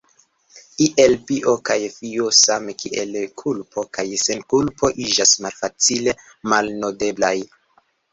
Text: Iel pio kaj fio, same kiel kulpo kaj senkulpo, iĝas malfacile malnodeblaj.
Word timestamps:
Iel 0.83 1.11
pio 1.31 1.51
kaj 1.69 1.75
fio, 1.97 2.29
same 2.37 2.73
kiel 2.83 3.17
kulpo 3.41 3.83
kaj 3.97 4.05
senkulpo, 4.23 4.91
iĝas 5.05 5.35
malfacile 5.47 6.17
malnodeblaj. 6.55 7.33